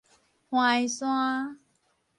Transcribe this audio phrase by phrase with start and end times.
[0.49, 1.59] 橫山